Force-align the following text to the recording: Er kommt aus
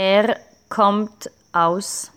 Er 0.00 0.38
kommt 0.68 1.28
aus 1.50 2.12